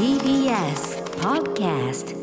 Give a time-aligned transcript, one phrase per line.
[0.00, 2.16] TBS Podcast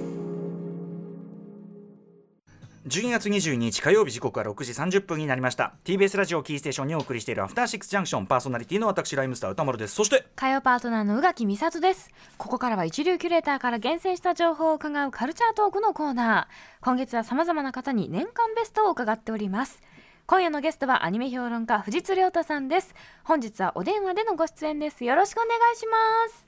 [2.88, 5.76] 12月22日火曜日時刻は6時30分になりました。
[5.84, 12.10] TBS ラジオキーステーションにお送りしているアフターシックスジャンクションパーソナリティの私ライムスター歌丸ですそして火曜パートナーの宇垣美里です。
[12.40, 16.84] ここからは一流キュレーターから厳選した情報を伺うカルチャートークのコーナー。
[16.84, 19.84] 今月は様々な方に年間ベストを伺っております。
[20.26, 22.96] 今夜のゲストはアニメ評論家藤津亮太さんです。
[23.24, 25.06] 本日はお電話でのご出演です。
[25.06, 26.47] よろしくお願いします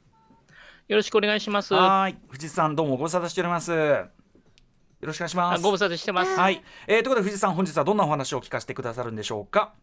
[0.90, 1.76] よろしくお願いします。
[1.76, 2.18] はーい。
[2.30, 3.72] 藤井さんどうもご無沙汰しております。
[3.72, 4.09] よ
[5.04, 5.59] ろしくお願いします。
[5.59, 6.36] あご無沙汰してます。
[6.36, 9.73] はい、えー、ということで藤井さん本日はどんなお話を聞かせてくださるんでしょうか？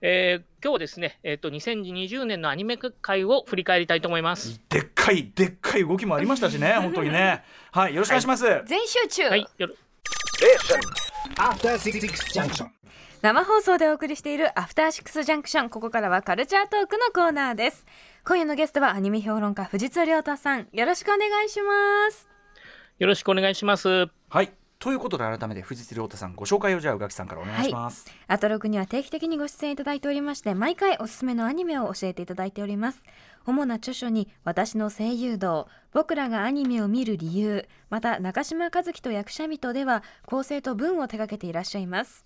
[0.00, 4.60] えー今日ですね、えっ、と2020年のアニメ界を振り返りたいと思います。
[4.68, 7.44] でっかいでっかい動きもありましたしね 本当にね。
[7.70, 7.94] はい。
[7.94, 9.74] よろしくお願いします、全集中、はい、よろ。
[11.36, 12.00] After Six
[12.34, 12.66] Junction.
[13.22, 17.86] 生放送でお送りしているアフターシックスジャンクションここからはカルチャートークのコーナーです。
[18.24, 20.66] 今夜のゲストはアニメ評論家藤津亮太さん。
[20.72, 22.28] よろしくお願いします。
[22.98, 24.08] よろしくお願いします。
[24.28, 24.52] はい。
[24.80, 33.00] ということで改めて藤津亮太さんご紹介をじゃあ宇垣さんからお願いします、アトロクには定期的にご出演いただいておりまして毎回おすすめのアニメを教えていただいております。
[33.46, 35.68] 主な著書に私の声優道。
[35.92, 37.68] 僕らがアニメを見る理由。
[37.90, 42.24] また中島和樹と役者人では構成と文を手掛けていらっしゃいます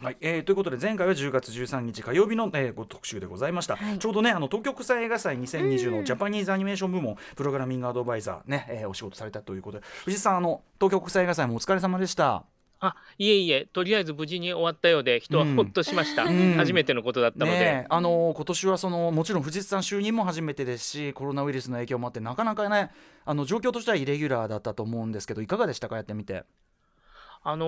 [0.00, 0.16] はい。
[0.20, 3.98] えーということで前回は10月13日火曜日の、えーご特集でございました、はい。
[3.98, 12.44] ちょうどねあの東京国際映画祭2020のジャパニーズアニメーション部門プログラミングアドバイザーね、えーお仕事されたということで藤井さんあの東京国際映画祭もお疲れ様でした。
[12.80, 16.24] あ、いえいえ、とりあえず無事に終わったようで、人はほっとしました。
[16.24, 16.54] ん。
[16.56, 22.90] 初めてのことだったので、ねえあの今年はそのもちろん藤井さん就任も初めてですしコロナウイルスの影響もあってなかなかね
[23.24, 26.44] あの状況としてはイレギュラーだったと思うんですけどいかがでしたかやってみて。
[27.44, 27.66] あの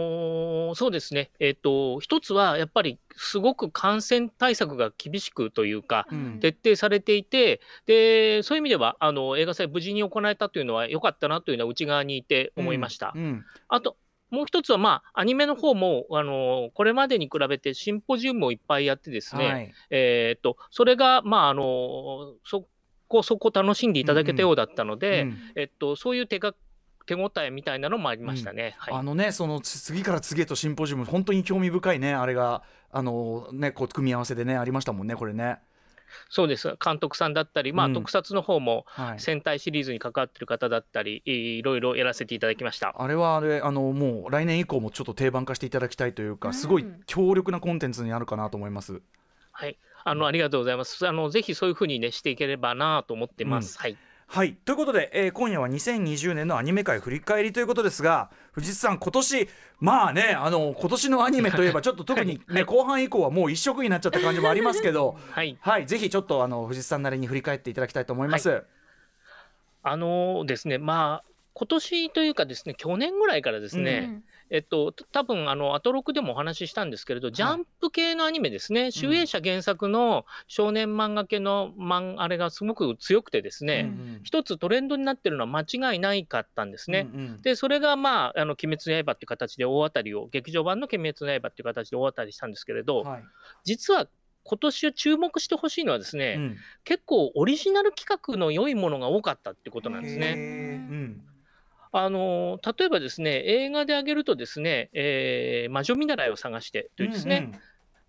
[0.73, 6.41] ーそうですね、えっ、と、一つはやっぱりすごく感染対策が厳しくというか、うん。
[6.41, 13.13] 徹底されていて、でそういう意味ではあの映画祭無事に行えたというのは良かったなというのは内側にいて思いました。
[13.15, 13.45] うん。
[13.69, 13.97] あと
[14.31, 19.73] もう一つは、まあ、アニメの方もあのこれまでに比べてシンポジウムをいっぱいやってですね、はい。
[19.91, 22.67] えーっとそれが、まあ、あのそ
[23.09, 25.39] こそこ楽しんでいただけたようだったので、うん。
[25.55, 26.55] えっと、そういう手が
[27.07, 28.75] 手応えみたいなのもありましたね。
[28.79, 35.59] はいあのねそのつ次から次へとシンポジウム本当に興味深いねあれがあのねこう組み合わせでねありましたもんねこれね。
[36.31, 42.95] そうです監督さんだったり、まあうん特撮の方もはい戦隊シリーズに関わってる方だったり、いろいろやらせていただきました。
[42.97, 49.03] あれはあれあのもう来年以降もちょっと定番化していただきたいというかすごい強力なコンテンツになるかなと思います。
[49.53, 51.07] はい、あのありがとうございます。
[51.07, 53.79] あのぜひそういうふうにねしていければなと思ってます。
[53.79, 53.97] はい。
[54.29, 59.49] はいということで、えー今夜は2020年のアニメ界振り返りということですが藤井さん今年
[59.79, 65.57] まあねあの今年のアニメといえば ちょっと特にね、後半以降はもう一色になっちゃった感じもありますけどはい。
[65.61, 68.65] はいぜひちょっとあの藤井さんなりに振り返っていただきたいと思います。
[69.83, 87.09] あのですね、まあ、今年というかですね、去年ぐらいからですね、えっと、た多分あのアトロクでもお話ししたんですけれど、ジャンプ系のアニメですね、集英社原作の少年漫画系の漫あれがすごく強くてですね、うん一つトレンドになってるのは間違いないかったんですね。
[87.13, 87.43] うんうん。
[87.43, 93.25] で、それがまあ、あの鬼滅の刃っていう形で大当たりを、劇場版の鬼滅の刃っていう形で大当たりしたんですけれど、はい。
[93.65, 94.09] 実は
[94.45, 96.57] 今年注目してほしいのはですね、うん。
[96.85, 100.35] 結構オリジナル企画の良いものが多かったってことなんですね。
[100.91, 101.23] うん
[101.93, 107.53] あの例えばですね、映画で挙げるとですね、えー魔女見習いを探してというですね、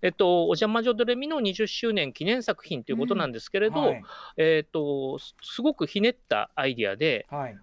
[0.01, 4.03] えっと、お邪魔女ドレミの20周年記念作品ということなんですけれど、はい。
[4.37, 7.57] えっと、すすごくひねったアイディアで、はい。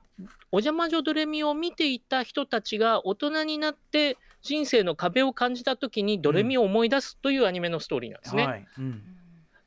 [0.52, 8.46] お邪魔女ドレミを見ていた人たちが大人になって人生の壁を感じた時にドレミを思い出すというアニメのストーリーなんですね。
[8.46, 8.66] はい。
[8.78, 9.02] うん。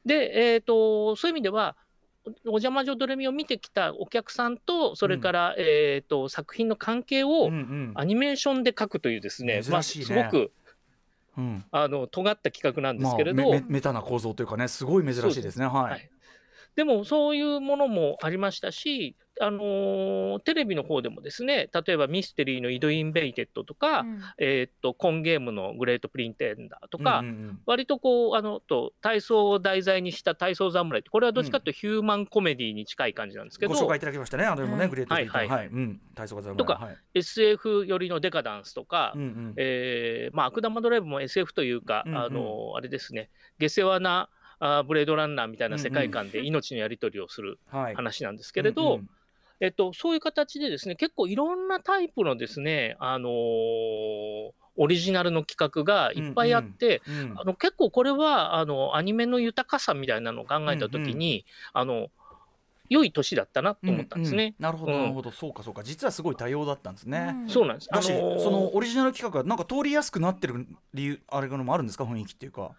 [0.06, 1.76] で、えー、とそういう意味では
[2.46, 7.92] おお邪魔女ドレミを見てきたお客さんとそれから、えー、と作品の関係をうんうん。
[7.96, 10.52] アニメーションで書くというですね、まあ、すごく
[11.38, 11.66] うん。
[11.72, 15.66] あの尖った企画なんでますあけれど、メメメタな構造というかねすごい珍しいですね。
[15.66, 16.10] はい、はい
[16.78, 24.06] でもそういうものもありましたし、あのーテレビの方でもですね例えばミステリーの「イド・インベイテッド」とか、
[24.38, 27.60] えーっとコンゲームの「グレート・プリンテンダー」とか、うんうんうん。
[27.66, 34.90] 割とこうあのと体操を題材にした体操侍ってこれはどっちかというとヒューマンコメディに近い感じなんですけど、ご紹介いただきましたねあれもね、うん。
[34.92, 35.28] グレートビー。
[35.28, 35.48] トはい。
[35.48, 39.54] はいはい、うん、体操がざるとかはい、SF 寄りのデカダンスとか、うんうん。
[39.58, 43.32] えーまあ、悪玉ドライブも SF というか、うんうんあのあれですね。
[43.58, 47.96] 下世話なあーブレードランナーみたいな世界観で命のやり取りをする はい。
[47.96, 49.10] 話なんですけれど、うんうん。
[49.60, 57.34] えっと、そういう形でですね結構いろんなタイプのですね、あのーオリジナルの企画がいっぱいあって、うん。
[57.36, 62.10] あの結構これはあのアニメの豊かさみたいなのを考えた時に、あの
[62.90, 64.54] 良い年だったなと思ったんですね。
[64.60, 65.00] ううなるほどうん。
[65.02, 65.82] なるほど、そうかそうか。
[65.84, 67.50] 実はすごい多様だったんですね、うん。
[67.50, 67.90] そうなんです。
[67.92, 68.40] あのー。
[68.40, 72.04] そのオリジナル企画がなんか通りやすくなってる理由あれがのもあるんですか？
[72.04, 72.76] 雰囲気っていうか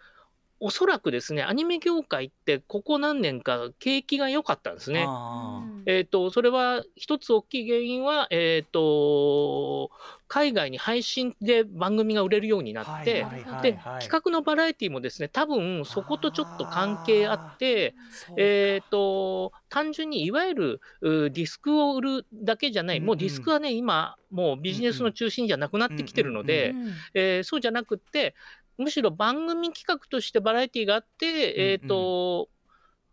[0.60, 5.04] おそらくですねアニメ業界ってここ何年か景気が良かったんですね。
[5.06, 9.90] あえー、とそれは一つ大きい原因は、えー、と
[10.26, 14.02] 海外に配信で番組が売れるようになーって、はいはいはいではい。
[14.02, 17.94] 企画のバラエティもですね多分そことちょっと関係あって
[18.36, 26.92] えー、と単純にいわゆるうディスクを売るだけじゃない、もうディスクはね今もうビジネスの中心じゃなくなってきてるので、うん。
[27.14, 28.34] えーそうじゃなくって
[28.78, 32.48] むしろ番組企画としてバラエティがあって、えーと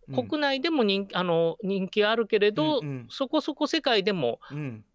[0.08, 0.28] うん。
[0.28, 3.08] 国内でも人あの人気があるけれど、うんうん。
[3.10, 4.86] そこそこ世界でもうん。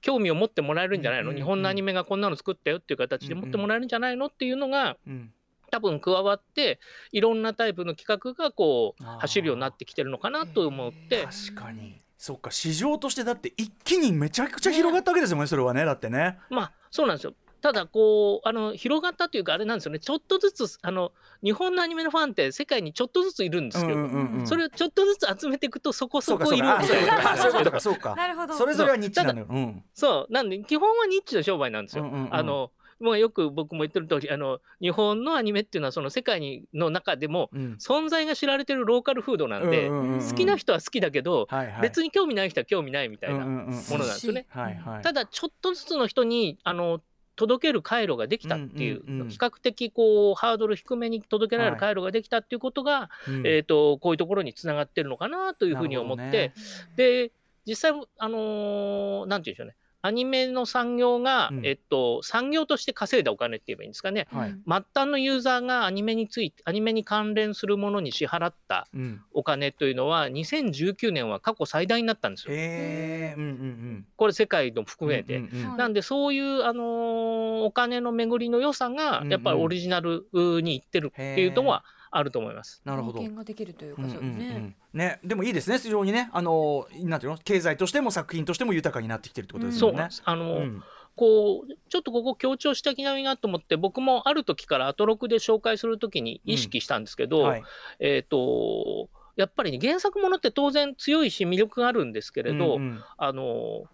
[0.00, 1.42] 興味を持ってもらえるんじゃないの、うんうんうん。
[1.42, 5.32] 日本のアニメがこんなの作ったよっていう形で持ってもらえるんじゃないのっていうのがうん。
[5.70, 6.78] 多分加わって
[7.12, 11.26] いろんなタイプの企画がこう走るようになってきてるのかなと思って。
[11.50, 11.96] 確かに。
[12.16, 12.50] そっか。
[12.50, 15.84] 市場としてだって一気にめちゃくちゃ広がったわけですよねそれはね。
[15.84, 16.38] だってね。
[16.50, 19.98] まあそうなんですよただこうあの広がったというかあれなんですよね。
[19.98, 21.12] ちょっとずつあの
[21.42, 24.46] 日本のアニメのファンって世界にちょっとずついるんですけど、うんうんうん。
[24.46, 27.16] それをちょっとずつ集めていくとそこそこいるかそうか。
[27.18, 27.80] あみたいな そういうことか。
[27.80, 28.14] そうかそうか。
[28.14, 28.54] なるほど。
[28.54, 29.46] それぞれはニッチなのよ。
[29.48, 29.84] うん。
[29.94, 32.04] そうなんで基本はニッチの商売なんですよ。
[32.04, 32.34] うんうんうん。
[32.34, 32.70] あの
[33.00, 37.76] もうよく僕も言ってる通りあの日本のアニメっていうのはその世界にの中でもうん。
[37.80, 40.28] 存在が知られてるローカルフードなんで、うんうんうんうん。
[40.28, 41.82] 好きな人は好きだけど、はいはい。
[41.82, 44.08] 別に興味ない人は興味ないみたいなうんうんうんものなん。
[44.08, 44.46] ですよね。
[44.48, 45.02] はいはい。
[45.02, 47.00] ただちょっとずつの人にあの
[47.38, 53.46] 届ける回路ができたっていう,、比較的こうハードル低めに届けられる回路ができたっていうことが、うん。
[53.46, 56.54] えー、とこういうところにつながってるのかなというふうに思って、ね。
[56.96, 57.30] で
[57.64, 61.66] 実際あのーなんて言うんでしょうねアニメの産業が、うん。
[61.66, 64.28] えっと、産業として稼いだお金って言えばいいんですかね。
[64.32, 64.50] はい。
[64.50, 64.58] 末
[64.94, 69.20] 端のユーザーがアニメについてアニメに関連するものに支払ったうん。
[69.32, 72.54] お金というのは2019年は過去最大になったんですよ。
[72.54, 75.36] へえうんうんこれ世界の含うんめて。
[75.36, 75.76] うんうんうん。
[75.76, 82.80] なんでそういう、あのーお金の巡りの良さがやっぱりオリジナルにいってるっていうのはあると思います。
[82.84, 83.18] なるほど。
[83.20, 84.12] 貢献ができるというか、うんうん。
[84.14, 84.76] そうですね。
[84.98, 86.28] うんね、でもいいですね非常にね。
[86.32, 87.38] あのなんていうの？
[87.38, 90.08] 経済としても作品としても豊かになってきてるってことですよね。
[90.10, 90.34] そう。
[90.34, 90.40] なん。
[90.42, 90.82] あのーうん。
[91.14, 97.62] こうちょっとここ強調したきないなと思って僕もある時からアトロクで紹介する時に意識したんですけど、はい。
[98.00, 103.04] えっ、とやっぱり、ね、原作ものって当然強いし魅力があるんですけれど、うんうん。
[103.16, 103.84] あの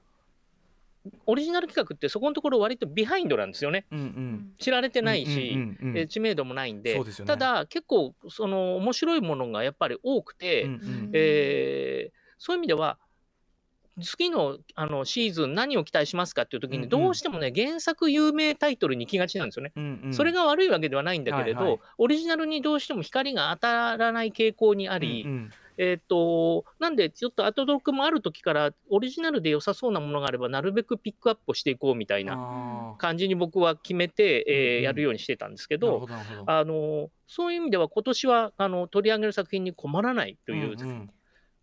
[1.26, 3.84] オリジナル企画ってそこのところ割とビハインドなんですよね。
[3.92, 4.52] うんうん。
[4.58, 6.98] 知られてないし、うんうんうんえー知名度もないんで。
[6.98, 7.04] ね。
[7.26, 11.10] ただ結構その面白いものがやっぱり多くて、うんうん。
[11.12, 12.98] えーそういう意味では
[14.02, 16.82] 次のあのシーズン何を期待しますかっていう時うんうん。
[16.82, 19.72] にどうしてもね原作有名タイトルに行きがちなんですよね。
[19.76, 20.14] うんうん。
[20.14, 21.80] それが悪いわけではないんだけれど、はいはい。
[21.98, 36.06] オリジナルにどうしても光が当たらない傾向にあり、うんうんえっ、と、なんで、ちょっと後読もある時から、オリジナルで良さそうなものがあれば、なるべくピックアップをしていこうみたいなあ感じに僕は決めて、えーやるようにしてたんですけど、
[36.46, 41.10] あの、そういう意味では、今年は、あの、取り上げる作品に困らないといううんうん。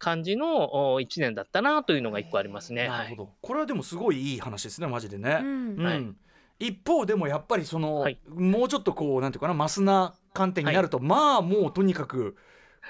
[0.01, 2.87] 感じの、お一年だったなというのが一個ありますね。
[2.87, 3.29] はいなるほど。
[3.41, 5.39] これはでもすごいいい話ですねマジでね。
[5.41, 5.75] うん。
[5.75, 5.83] うん。
[5.83, 6.67] はい。
[6.67, 8.19] 一方でもやっぱりその、はい。
[8.27, 12.35] もうちょっとこうなんていうかなマスな観点になると、まあもうとにかく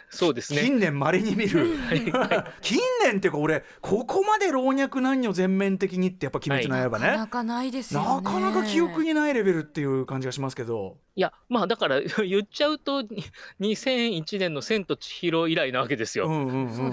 [0.09, 0.61] そうですね。
[0.61, 1.77] 近年まれに見る
[2.61, 8.07] 近年っていうか俺ここまで老若男女全面的にってやっぱ「鬼滅の刃ね」なかなかないですよね。
[8.07, 10.97] なかなか記憶にないレベルっていう感じがしますけど。
[11.15, 13.25] いや、まあ、だから、 言っちゃうと、に
[13.59, 16.29] 2001年の千と千尋以来なわけですよ。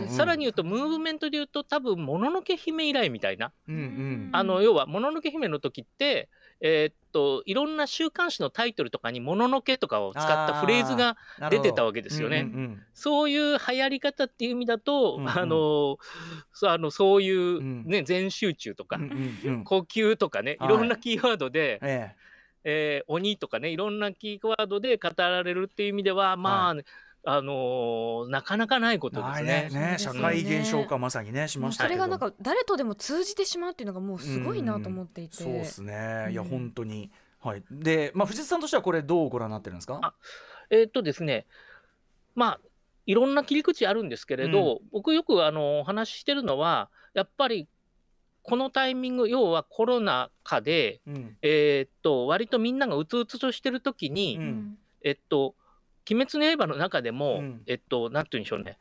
[0.09, 3.53] さらに言うと、ムーブメントで言うと、多分もののけ姫以来みたいな。
[3.69, 6.29] うんうんあの要は、もののけ姫の時って、
[6.61, 11.17] えーっと、いろんな週刊誌のタイトルとかに、もののけとかを使ったフレーズが
[11.51, 12.49] 出てたわけですよね。
[12.53, 15.29] うんうんそういう流行り方っていう意味だと、うんうん。
[15.29, 15.99] あの
[16.53, 17.85] そうあのそういう、うん。
[17.87, 19.65] ね全集中とか、うんうんうん。
[19.65, 20.69] 呼吸とかね、はい。
[20.69, 22.15] いろんなキーワードで、え
[22.65, 23.03] え。
[23.03, 26.75] ー鬼とかね、いろんなキーワードで語られるっていう意味では、まあ、
[27.31, 29.81] あのーなかなかないこえとですないねね。
[29.93, 29.97] ね。
[29.99, 31.95] 社会現象化まさにねしましたけど。
[31.95, 35.37] それがなんか誰とでも通じてしまうっていうのがもうすごいなと思っていて。
[35.37, 36.29] そうですね。
[36.31, 36.49] いやうん。
[36.49, 37.11] 本当に。
[37.41, 37.63] はい。
[37.71, 39.99] でまあ藤津さんとしてはこれどうご覧になってるんですか？
[40.03, 40.15] あ
[40.71, 41.47] えーっとですね、
[42.35, 42.61] まあ、
[43.07, 47.69] いろんな切り口あるんですけれど、僕よくあのお話ししてるのは、やっぱり
[48.43, 51.37] このタイミング、要はコロナ禍で、うん。
[51.43, 54.79] えーっと割とみんながうつうつとしてる時に、ううんん。
[55.03, 55.55] えっと、
[56.11, 57.63] 鬼滅の刃の中でも、うん。
[57.67, 58.79] えっと、なんて言うんでしょうね、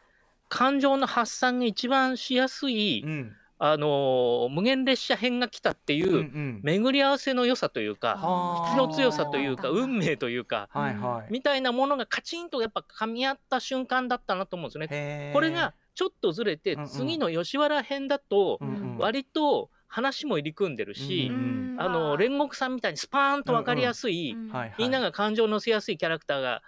[0.50, 3.36] 感情の発散が一番しやすい、うん。
[3.60, 6.60] あのー無限列車編が来たっていう、うんうん。
[6.64, 8.76] 巡り合わせの良さというか、はあ。
[8.76, 11.34] 気の強さというか、うん運命というか、はいはい。
[11.34, 15.32] みたいなものがカチンとやっぱ噛み合った瞬間だったなと思うんですよね。
[15.34, 16.88] これがちょっとずれて、うんうん。
[16.88, 18.60] 次の吉原編だと
[19.00, 24.36] 割と話も入り組んでるし、うんあの煉獄さんみたいにスパーンと分かりやすい、
[24.78, 26.62] みんなが感情を乗せやすいキャラクターが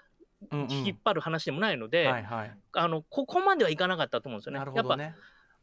[0.52, 2.58] 引っ張る話でもないので、はいはい。
[2.74, 4.60] あのここまではいかなかったと思うんですよね。
[4.60, 5.16] なるほやっぱ、どね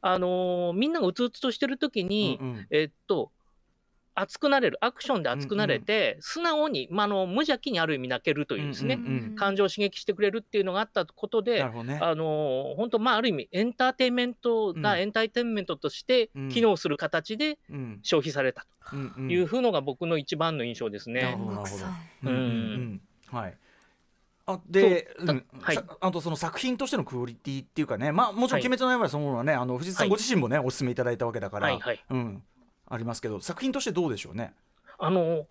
[0.02, 2.66] あのーみんながうつうつとしてる時に、うんうん。
[2.70, 3.30] えっと
[4.18, 9.36] 熱くなれるアクションで熱くなれて、素直に、まあ、あの無邪気にある意味泣けるというですね、うんうんうん。
[9.36, 11.98] 感情を刺激してくれるっていうのがあったことで、なるほどね。
[12.00, 15.00] あの本当まあある意味エンターテインメントがうん。
[15.00, 16.48] エンターテインメントとしてうん。
[16.48, 18.00] 機能する形でうん。
[18.02, 19.28] 消費されたうんうん。
[19.28, 21.36] というふうのが僕の一番の印象ですね。
[21.38, 21.64] うんうんう
[22.24, 23.00] うん。
[23.26, 23.54] はい
[24.46, 25.76] あで、そううんはい。
[25.76, 28.66] さあとその作品としてのクオリティっていうかねまあもちろん「はい。
[28.66, 30.10] 鬼滅の刃」そのものはねあの藤津さんはい。
[30.10, 32.04] ご自身もね、お勧めいただいたわけだから、はいはい。
[32.10, 32.42] うん、
[32.88, 34.54] ありますけど作品としてどうでしょうね？
[34.98, 35.46] あの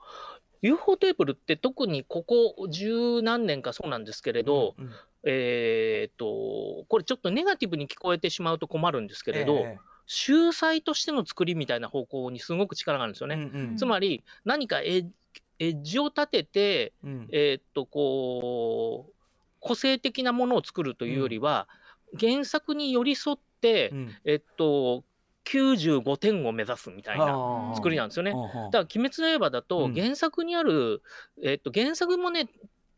[0.62, 4.92] UFO テーブルって特にここ十何年かそうなんですけれど、うんうん。
[5.28, 13.50] えーっとこれちょっとネガティブに聞こえてしまうと困るんですけれど、え秀才としての作りみたいな方向にすごく力があるんですよえね。
[13.54, 13.78] うんうん。
[13.78, 14.82] つまり何か
[15.59, 17.27] エッジを立てて、うん。
[17.31, 19.13] えーっとこう
[19.59, 21.67] 個性的なものを作るというよりは、
[22.19, 24.15] 原作に寄り添って、うん。
[24.25, 25.03] えっと
[25.45, 28.31] 95点を目指すみたいな作りなんですよね。
[28.31, 29.93] だから「鬼滅の刃」だとうん。
[29.93, 31.01] 原作にある、
[31.43, 32.50] えっと原作もね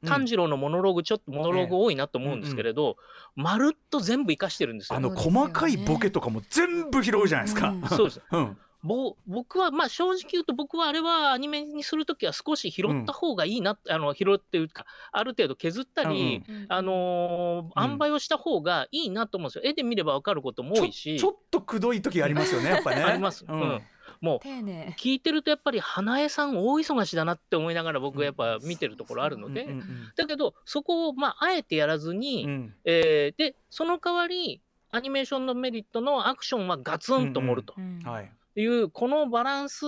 [0.03, 0.09] うん。
[0.09, 2.97] 炭治郎のモノローグちょっとモノローグ多いなと思うんですけれど、
[3.35, 4.97] まるっと全部生かしてるんですよ。
[4.97, 7.69] あの細かいボケとかも全部拾うじゃないですか。
[7.69, 7.87] うん。
[7.89, 8.21] そうです。
[8.31, 17.89] うんぼ僕はまあ正直言うと僕はあれはアニメにするときは少し拾った方がいいな、あの拾っていうかある程度削ったり、あのーうん。
[17.91, 19.69] 塩梅をした方がいいなと思うんですよ。
[19.69, 21.17] 絵で見れば分かることも多いし。
[21.17, 22.97] ちょちょっとくどい時ありますよねやっぱね。
[23.03, 23.59] あります、ううん。
[23.59, 23.81] ん
[24.21, 32.49] もう聞いてるとやっぱり花江さん大忙しだなって思いながら僕はやっぱ見てるところあるので、うんうんだけどそこをまああえてやらずに、うん。
[32.49, 37.73] うんえーでその代わりアニメーションのメリットのアクションはガツンと盛ると。
[37.77, 37.99] うん。
[37.99, 39.85] はいいうこのバランス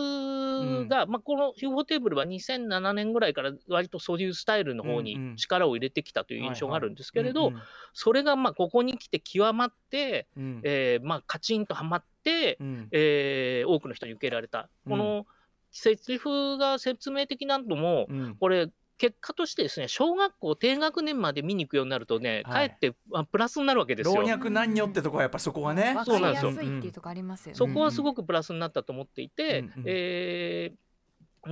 [0.88, 5.04] が、まあ、この UFO テーブルは2007年ぐらいから割とそういうスタイルの方うんうん。
[5.06, 7.56] に力を入れてきたという印象があるんですけれど、うん
[7.92, 10.62] それがまあここに来て極まって、うん。
[10.64, 12.88] えーまあ、カチンとはまって、うん。
[12.92, 14.70] えー多くの人に受け入れられた。
[14.88, 15.26] この
[15.72, 18.36] セリフが説明的なのも、うん。
[18.40, 18.70] これ
[19.00, 22.70] 結果としてですね小学校低学年まで見に行くようになるとね、はい。
[22.70, 24.22] かえってあプラスになるわけですよ。
[24.22, 25.94] 老若男女ってとこはやっぱそこはね。
[25.96, 26.52] わかりやそうなんですよ。
[26.52, 27.58] っていうとこありますよね。
[27.58, 30.90] そこはすごくプラスになったと思っていて、うんうんえー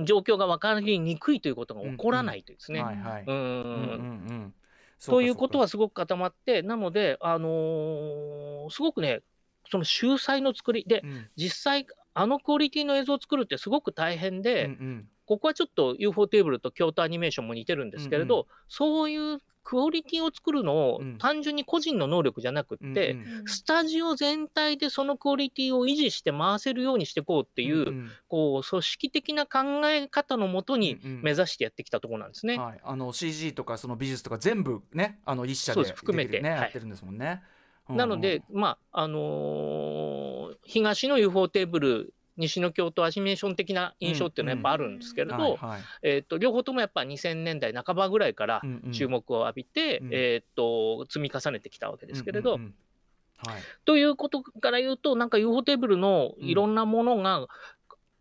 [0.04, 2.82] 状況が分かりにくいということが起こらないというですね。
[2.82, 3.24] はいはい。
[3.26, 3.34] うん。
[3.34, 4.54] うんうんうん。
[5.04, 9.20] ということははすごく固まって、なので、あのーすごくね、
[9.70, 10.84] その秀才の作り。
[10.86, 11.02] で、
[11.36, 14.76] 実際、あのクオリティの映像を作るってすごく大変で、
[15.28, 21.18] ここはちょっと UFO テーブルと京都アニメーションも似てるんですけれど、うんうそういうクオリティを作るのをうん。
[21.18, 32.56] 単純に個人の能力じゃなくって、うんスタジオ全体でそのクオリティを維持して回せるようにしていこうっていう、こう組織的な考え方のもとに目指してやってきたところなんですね。
[32.56, 35.96] はい、あの CG とかその美術とか全部ねあの一社でそうです。
[35.96, 36.38] 含めて。
[36.38, 37.42] やってるんですもんね。
[37.90, 45.58] なので、まああのー東の UFO テーブル西の京都アニメーション的な印象っていうのはやっぱあるんですけれど、
[46.02, 50.08] えー、と両方ともやっぱ2000年代半ばぐらいから注目を浴びて、うん。
[50.12, 52.60] えー、と積み重ねてきたわけですけれど、はい。
[53.84, 57.46] ということから言うとなんか UFO テーブルのいろんなものが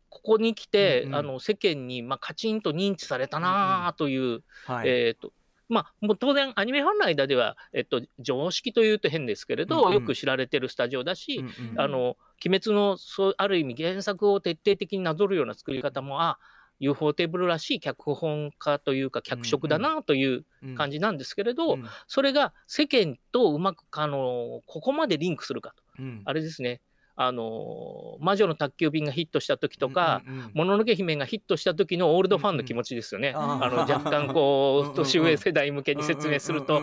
[0.09, 1.15] ここに来て、うんうん。
[1.15, 4.89] あの世間にまあカチンと認知されたなあという、はい。
[4.89, 5.31] えーと
[5.69, 9.93] まあ、もう当然アニメファンの間では、えっと、常識というと変ですけれど、うんうん。
[9.95, 16.38] よく知られてるスタジオだし、うんうんあの鬼滅のそうある意味原作を徹底的になぞるような作り方もあ
[16.79, 20.45] UFO テーブルらしい脚本家というか脚色だなという
[20.75, 21.86] 感じなんですけれど、うん。
[22.05, 25.83] それが世間とうまくあのここまでリンクするかと。
[26.00, 26.21] うん。
[26.25, 26.79] あれですね
[27.19, 33.33] あの魔女の宅急便がヒットした時とか、うんうんうんもののけ姫がヒットした時のオールドファンの気持ちですよね。
[33.36, 36.79] うんうんあの 若干こう年上世代向けに説明すると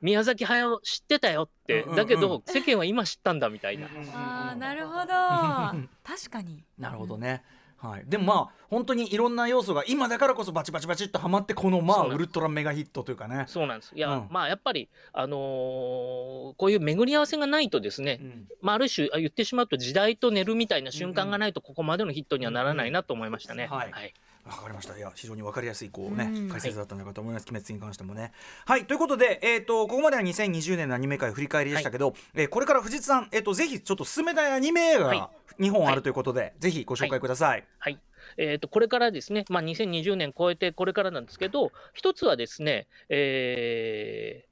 [0.00, 3.88] 宮崎駿知ってたよってうんうんうんだけど世間は今知ったんだみたいな。
[4.14, 7.42] ああなるほど確かになるほどね。
[7.78, 13.44] はい、でもまあ本当にいろんな要素が今だからこそバチバチバチっとはまってこのまあウルトラメガヒットというかね。
[13.46, 13.92] そうなんです。
[13.94, 23.68] いや、うんまあやっぱりあのーこういう巡り合わせがないとですね、うんまあある種あ言ってしまうと時代と寝るみたいな瞬間がないとここまでのヒットにはならないなと思いましたね。
[23.70, 24.14] うんうんはいはい。
[24.48, 24.96] わかりました。
[24.96, 27.46] いや、非常にわかりやすい、こうね、うん解説だったんじゃないかと思います。
[27.50, 28.32] 鬼滅に関してもね。
[28.64, 37.64] はい、ということで、えっ、と、ここまでは2020年のアニメ界振り返りでしたけど、えーこれから藤津さん、えっ、と、ぜひ、ちょっと進めたいアニメ映はい画、2本あるということで、ぜひご紹介ください。
[37.78, 38.00] はい。
[38.36, 44.48] えー、とこれからですね、まあ、2020年超えてこれからなんですけど、一つはですね、えー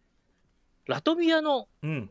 [0.87, 2.11] ラトビアのうん。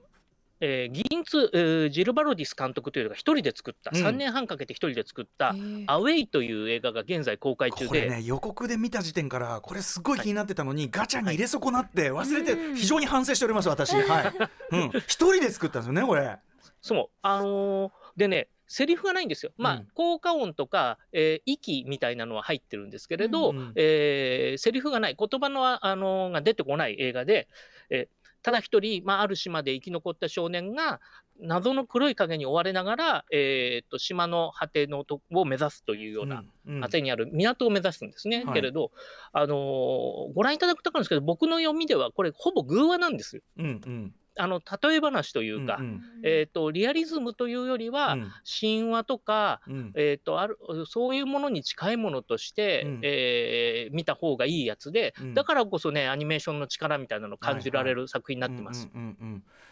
[0.62, 4.06] えー、ギンツ、えー、ジルバロディス監督というのが一人で作った、うん。
[4.06, 13.94] 3年半かけて一人で作ったへー「アウェイ」という映画が現在公開中で、これね予告で見た時点からこれすごい気になってたのに、ガチャに入れ損なって忘れて非常に反省しております私。
[13.96, 14.34] はい、
[14.72, 16.38] うん、一人で作ったんですよねこれ。
[16.82, 17.18] そう。
[17.22, 19.52] あのーでねセリフがないんですよ。
[19.58, 19.88] まあ、うん。
[19.94, 23.74] 効果音とか、えー息みたいなのは入ってるんですけれど、うん。
[23.76, 27.48] えーセリフがない、言葉の、あのーが出てこない映画で、
[27.90, 28.15] えー
[28.46, 31.02] ただ一人、まあ、ある島で生き残った少年が、
[31.40, 38.44] 謎の黒い影に追われながら、えーっと島の果てのとを目指すというような、うん果てにある港を目指すんですね。
[38.46, 38.92] はいけれど、
[39.34, 43.42] あのーご覧いただくと分かるんですけど、僕の読みでは、これ、ほぼ偶話なんですよ。
[43.58, 45.86] うんうんあの例え話というか、うん。
[45.86, 46.02] うん。
[46.24, 48.32] えーっとリアリズムというよりは、うん。
[48.60, 49.92] 神話とか、うん。
[49.96, 53.00] えー、とあるそういうものに近いものとして、うん。
[53.04, 55.34] えー見た方がいいやつで、うん。
[55.34, 58.90] だからこそねアニメーションの力みたいなのを感じられる作品になってます。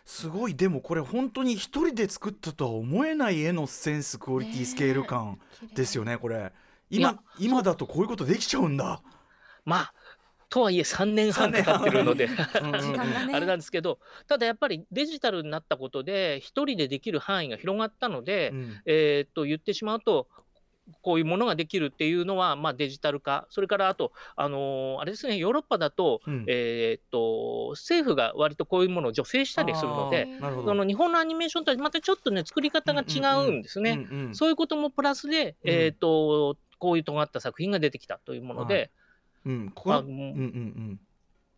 [0.05, 0.55] すごい。
[0.55, 5.39] でもこれ本当に一人で作ったとは思えない絵のセンスクオリティスケール感
[5.75, 6.51] ですよねこれ。
[6.89, 9.01] 今今だとこういうことできちゃうんだ。
[9.65, 9.93] まあ
[10.53, 12.29] とはいえ3年半かかってるので
[13.33, 18.81] あれなんですけどただやっぱりデジタルになったことで一人でできる範囲が広がったので、うん。
[18.85, 20.27] えー、と言ってしまうと
[21.01, 26.45] こういうものができるっていうのは、まあ、デジタル化それからあと、あのーあれですねヨーロッパだと,、うん。
[26.47, 34.05] えー、と政府が割とこういうものを助成したりするのでその日本のアニメーションとはまたちょっとね作り方が違うんですね。
[34.33, 35.71] そういうこともプラスで、うん。
[35.71, 39.02] えー、とこういう尖った作品が出てきたというもので、うん
[39.75, 40.99] このあうんうんうん。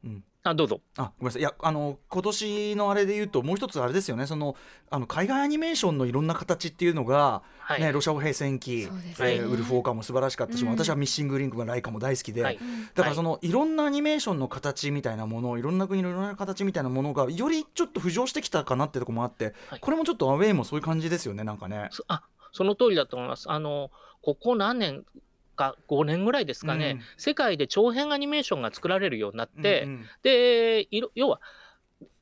[0.03, 0.23] うん。
[0.43, 0.79] あどうぞ。
[0.97, 1.41] あごめんなさい。
[1.41, 4.27] いやあの今年のあれで言うともう一つあれですよね。
[4.27, 4.55] その
[4.91, 7.81] あの海外アニメーションのいろんな形っていうのが、はい。
[7.81, 9.35] ね、ロシア語平戦記、そうですね。
[9.37, 10.69] えーウルフ・オーカーも素晴らしかったし、うん。
[10.69, 12.59] 私はミッシング・リンクがライカも大好きで、はい。
[12.93, 19.79] だからその、い、ろんなアニメーションの形みたいなものいろんな国のいろんな形みたいなものがよりちょっと浮上してきたかなってとこもあって、はい。
[19.79, 21.87] これもちょっとアウェイもそういう感じですよねなんかね。
[21.91, 23.49] そあその通りだと思います。
[23.49, 23.89] あの
[24.21, 25.05] ここ何年
[25.55, 27.01] か5年ぐらいですかね、うん。
[27.17, 29.87] 世界で長編アニメーションが作られるようになって、
[30.21, 31.41] で要は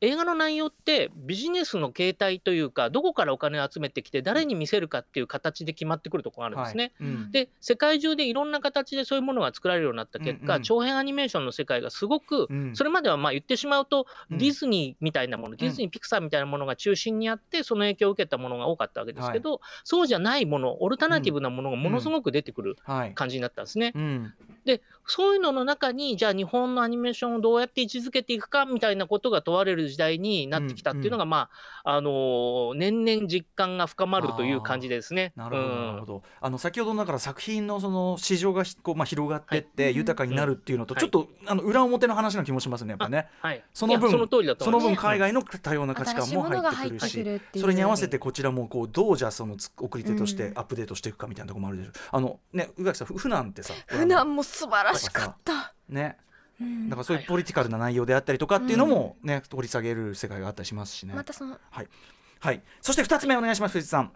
[0.03, 6.91] 映画の内容ってビジネスの形態というかどこからお金を集めてきて誰に見せるかっていう形で決まってくるところがあるんですね。
[6.99, 7.09] はい。
[7.09, 7.31] うん。
[7.31, 10.57] で世界中でいろんな形でそういうものが作られるようになった結果、うん。
[10.57, 12.75] うん長編アニメーションの世界がすごく、うん。
[12.75, 14.37] それまではまあ言ってしまうと、うん。
[14.37, 23.13] ディズニーみたいなもの、ディズニー、ピクサーみたいなものが中心にあって、その影響を受けたものが多かったわけですけど、そうじゃないもの、オルタナティブなものがものすごく出てくるはい。
[23.13, 23.93] 感じになったんですね。
[23.95, 24.33] うん。
[24.65, 31.49] で、そういうのの中に、じゃあ日本のアニメーションをどうやって位置づけていくかみたいなことが問われる時代になってきたっていうのが、ま
[31.83, 35.33] あ、あのー年々実感が深まるという感じですね。
[35.35, 36.23] なるほど、うんなるほど。
[36.41, 43.27] あの先ほどだから作品のその市場がひこうまあ広がってってはい豊かになるっていうのとうんちょっと、あの裏表の話な気もしますねやっぱね。
[43.41, 43.63] はい。
[43.73, 44.83] その分その通りだとその。
[44.83, 51.93] 分海外の多様な価値観も入ってくる新しそれに合わせてこちらもこうどうじゃあそのつ送り手としてうんアップデートしていくかみたいなところもあるでしょう。
[52.11, 55.73] あのね宇垣さんふ船ってさ船も素晴らしかった。
[55.89, 56.17] ね
[56.61, 61.13] うんだからそういうポリティカルな内容であったりとかっていうのもね掘り下げる世界があったりしますしね。
[61.13, 62.61] またそのはい。
[62.81, 64.11] そして二つ目お願いします藤井さん。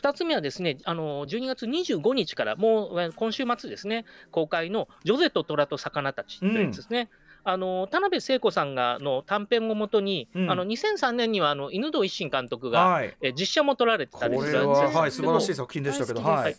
[0.00, 7.10] 2つ目はですね、あの12月25日から、もうえー今週末ですね、公開のジョゼと虎と魚たちというやつですね。
[7.44, 13.16] あの田辺聖子さんがの短編をもとに、うんあの2003年にはあの犬堂一心監督が、はい。
[13.20, 16.56] えー実写も撮られてこたりするんですけどはい素晴らしい作品でしたけどはい。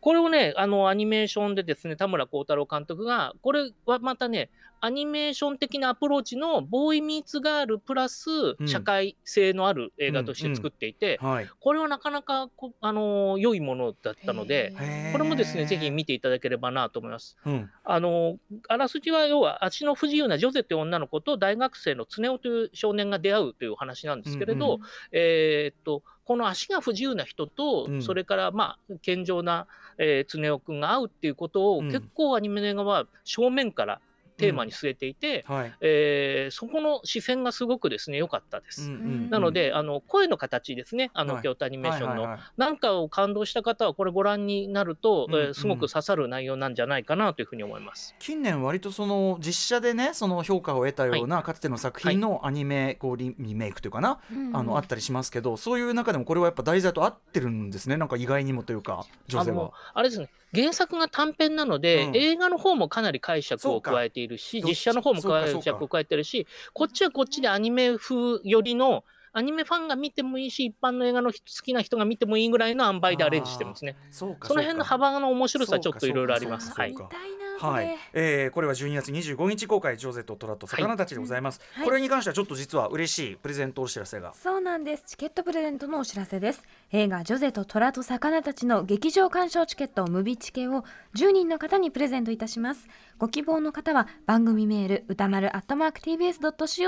[0.00, 8.30] これをね、あのアニメーションでですね、田村幸太郎監督が、これはまたね、アニメーション的なアプローチのボーイ・ミーツ・ガールプラス
[8.62, 11.48] ん社会性のある映画として作っていて、はい。
[11.58, 14.74] これはなかなかこあの良いものだったので、
[15.12, 17.36] これもですね、ぜひ見ていただければなと思います。
[17.44, 17.70] うん。
[17.84, 24.80] あのあらすじは要は足の不自由なジョゼという女の子と大学生の常雄という少年が出会うというお話なんですけれど、うん
[25.12, 28.02] えーっとこの足が不自由な人と、うん。
[28.02, 31.86] それからまあ健常な、えー、常雄くんが会うっていうことを、うん。
[31.86, 34.02] 結構アニメの映画は正面から
[34.38, 35.72] テーマに据えていて、はい。
[35.80, 38.90] えーそこの視線がすごくですね良かったです。
[38.90, 41.42] うんうんなので、あの声の形ですね、あの、はい。
[41.42, 42.40] 京都アニメーションの、はいはいはい。
[42.56, 45.40] なんかを感動した方は、これご覧になると、うんうん。
[45.40, 48.14] えーすごく刺さる内容なんじゃないかなというふうに思います。
[48.18, 54.20] 近年割とその実写でねその評価を得たようなかつての作品のアニメこうリリメイクというかな、
[54.52, 59.72] あのあったりしますけどそういう中でもこれはやっぱ題材と合ってるんですねなんか意外にもというか女性は。
[59.94, 62.16] あれですね原作が短編なので、うん。
[62.16, 76.72] 映画の方もかなり解釈を加えているし実写の方も解釈を加えてるしこっちはこっちでアニメ風よりのアニメファンが見てもいいし一般の映画の好きな人が見てもいいぐらいの塩梅でアレンジしてるんですねその辺の幅の面白さちょっといろいろあります。
[76.74, 76.90] はい。
[76.92, 81.86] 見たいなはい、えー、これは12月25日公開ジョゼと虎と魚たちでございます、はい。
[81.86, 84.32] これに関してはちょっと実は嬉しいプレゼントお知らせが。
[84.34, 85.04] そうなんです。
[85.06, 86.62] チケットプレゼントのお知らせです。
[86.92, 90.84] 映画ジョゼと虎と魚たちの劇場鑑賞チケットムビチケを
[91.16, 92.86] 10人の方にプレゼントいたします。
[93.18, 96.78] ご希望の方は番組メール歌丸 @tbs.co.jp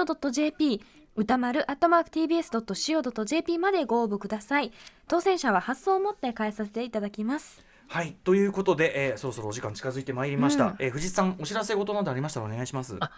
[1.16, 4.72] 歌丸 @tbs.co.jp までご応募ください。
[5.09, 10.76] 当選者は発送をもって返させていただきますはいということで、えー、そろそろお時間近づいてまいりました、うん。
[10.79, 12.96] えー藤井さんお知らせ事などありましたらお願いします。
[13.00, 13.11] あ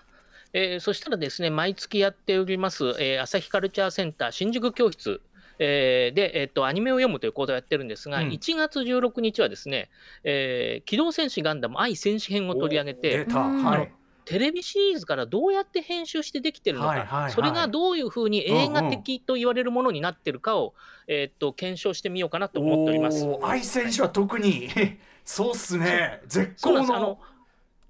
[0.55, 5.21] えーそしたらですね、毎月やっております、えー、朝日カルチャーセンター新宿教室、
[5.59, 8.29] えーで、えっと、アニメを読むという講座をやってるんですが、うん。
[8.29, 9.91] 1月16日はですね、
[10.25, 13.93] えー機動戦士ガンダム愛戦士編を取り上げて、はい
[14.25, 17.33] テレビシリーズからどうやって編集してできてるのか、はいはいはい。
[17.33, 20.75] それがどういうふうに映画的と言われるものになってるかを、
[21.07, 23.27] えーっと検証してみようかなと思っております。
[23.43, 24.69] 愛選手は特に
[25.25, 26.21] そうっすね。
[26.27, 26.87] 絶好の。
[26.87, 27.19] の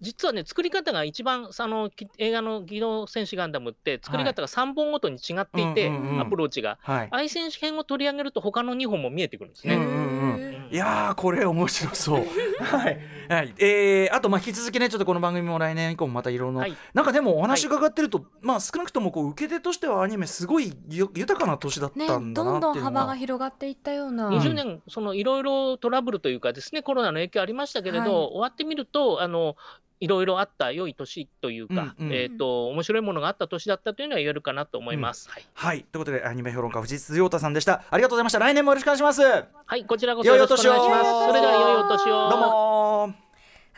[0.03, 6.79] 実はね作り方が一番あのき映画の「機動戦士ガンダム」って作り方が3本ごとに違っていて、うんうんうんアプローチが。
[6.83, 7.09] はい。
[7.13, 9.77] 愛戦士編を取り上げると他の2本も見えてくるんですね。
[9.77, 10.32] うんうんうんうん
[10.73, 12.25] いやーこれ面白そう。
[12.65, 16.53] はい、はい、えー、あとまあ引き続きねちょっとこの番組も来年以降もまたいろいろ。
[16.55, 16.75] な、はい。
[16.95, 28.11] なんかでもお話伺ってると、まあ少なくともこう受け手としてはアニメすごいよ豊かな年だっねたんだどなっていうのは、んどん幅が広がっていったような、ん20年そのいろいろトラブルというかですねコロナの影響ありましたけれど、はい。
[28.11, 29.57] 終わってみるとあの
[30.03, 32.13] いろいろあった良い年というか、うんうん。
[32.13, 35.31] えっ、と面白いものがあった年だったというのは言えるかなと思います。
[35.31, 35.85] はい、はい。
[35.85, 37.85] ということでアニメ評論家藤津亮太さんでした。
[37.89, 38.41] ありがとうございました。
[38.41, 39.21] 来年もよろしくお願いします。
[39.21, 39.27] ど
[39.65, 41.27] はい、こちらこそよろしくお願いします。
[41.29, 42.29] それでは良いお年を。
[42.29, 43.15] うも。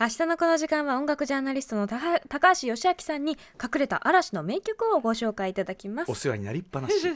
[0.01, 6.11] 明日のこの時間は音楽ジャーナリストの高高橋義明さんに隠れた嵐の名曲をご紹介いただきます。
[6.11, 6.95] お世話になりっぱなし